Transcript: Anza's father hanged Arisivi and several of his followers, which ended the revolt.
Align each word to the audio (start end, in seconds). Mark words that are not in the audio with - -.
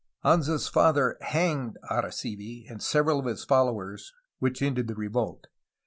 Anza's 0.25 0.67
father 0.67 1.15
hanged 1.21 1.77
Arisivi 1.91 2.65
and 2.67 2.81
several 2.81 3.19
of 3.19 3.27
his 3.27 3.43
followers, 3.43 4.11
which 4.39 4.63
ended 4.63 4.87
the 4.87 4.95
revolt. 4.95 5.45